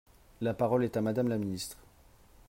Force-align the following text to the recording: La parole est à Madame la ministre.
La 0.41 0.55
parole 0.55 0.83
est 0.83 0.97
à 0.97 1.01
Madame 1.01 1.27
la 1.27 1.37
ministre. 1.37 1.77